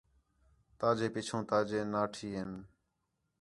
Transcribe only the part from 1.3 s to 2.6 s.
تا جے ناٹھی ایں